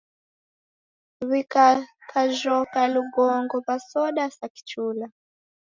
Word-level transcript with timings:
W'ikakajhoka 1.29 2.79
lugongo 2.93 3.55
w'a 3.65 3.77
soda 3.89 4.25
sa 4.37 4.45
kichula. 4.53 5.05